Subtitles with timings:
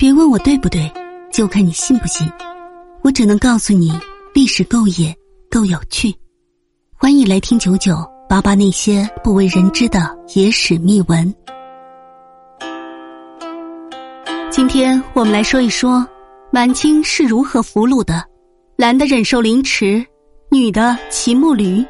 [0.00, 0.90] 别问我对不对，
[1.30, 2.26] 就看你信不信。
[3.02, 3.92] 我只能告诉你，
[4.32, 5.14] 历史够野，
[5.50, 6.10] 够有趣。
[6.96, 7.94] 欢迎来听九九
[8.26, 10.00] 八八那些不为人知的
[10.34, 11.34] 野史秘闻。
[14.50, 16.08] 今天我们来说一说
[16.50, 18.24] 满清是如何俘虏的：
[18.78, 20.02] 男的忍受凌迟，
[20.50, 21.84] 女的骑木驴。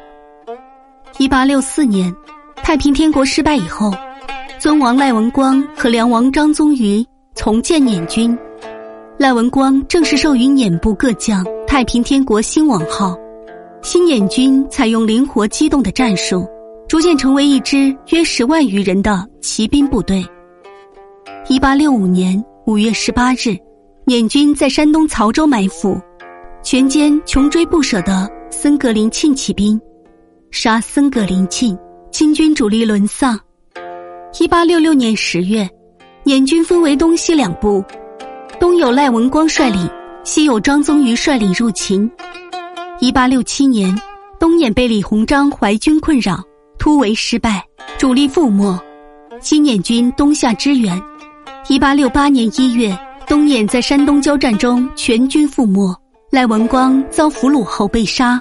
[1.17, 2.13] 一八六四年，
[2.57, 3.89] 太平天国失败以后，
[4.59, 7.05] 尊王赖文光和梁王张宗禹。
[7.43, 8.37] 重建捻军，
[9.17, 13.17] 赖文光正式授予捻部各将“太平天国新王号”。
[13.81, 16.47] 新捻军采用灵活机动的战术，
[16.87, 20.23] 逐渐成为一支约十万余人的骑兵部队。
[21.49, 23.57] 一八六五年五月十八日，
[24.05, 25.99] 捻军在山东曹州埋伏，
[26.61, 29.81] 全歼穷追不舍的森格林沁骑兵，
[30.51, 31.75] 杀森格林沁，
[32.11, 33.35] 清军主力沦丧。
[34.39, 35.67] 一八六六年十月。
[36.31, 37.83] 捻军分为东西两部，
[38.57, 39.85] 东有赖文光率领，
[40.23, 42.09] 西有张宗禹率领入秦。
[43.01, 43.93] 一八六七年，
[44.39, 46.41] 东捻被李鸿章淮军困扰，
[46.79, 47.61] 突围失败，
[47.97, 48.79] 主力覆没。
[49.41, 50.97] 西捻军东下支援。
[51.67, 55.93] 一八六八年一月，东捻在山东交战中全军覆没，
[56.31, 58.39] 赖文光遭俘虏后被杀。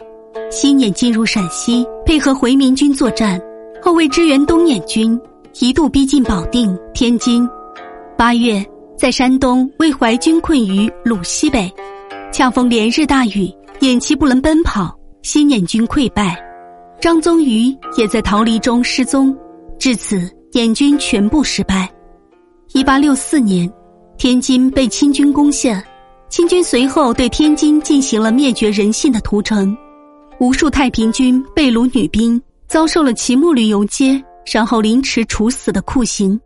[0.48, 3.42] 西捻进入陕西，配合回民军作战，
[3.82, 5.20] 后为支援东捻军，
[5.58, 7.50] 一度逼近保定、天津。
[8.20, 8.62] 八月，
[8.98, 11.72] 在山东为淮军困于鲁西北，
[12.30, 16.38] 恰逢连日大雨，偃旗不能奔跑，西捻军溃败，
[17.00, 19.34] 张宗禹也在逃离中失踪，
[19.78, 21.90] 至此捻军全部失败。
[22.74, 23.66] 一八六四年，
[24.18, 25.82] 天津被清军攻陷，
[26.28, 29.74] 清军随后对天津进行了灭绝人性的屠城，
[30.40, 36.38] 无数太平军被掳女兵遭受了骑木驴游街，然后凌迟处死的酷刑。